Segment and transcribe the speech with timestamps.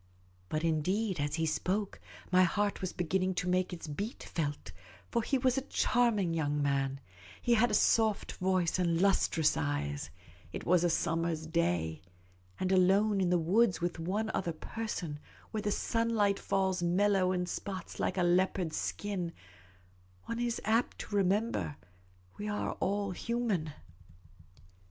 [0.49, 1.99] But indeed, as he spoke,
[2.31, 4.71] my heart was beginning to make its beat felt;
[5.11, 6.99] for he was a charming young man;
[7.39, 10.09] he had a soft voice and lustrous eyes;
[10.51, 12.01] it was a summer's day;
[12.59, 15.19] and alone in the woods with one other per son,
[15.51, 19.31] where the sunlight falls mellow in spots like a leopard's skin,
[20.25, 21.87] one is apt to remember that
[22.39, 23.71] we are all human.